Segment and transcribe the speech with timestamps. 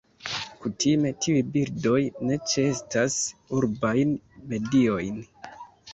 [0.61, 1.99] Kutime, tiuj birdoj
[2.29, 3.19] ne ĉeestas
[3.59, 4.19] urbajn
[4.55, 5.25] mediojn.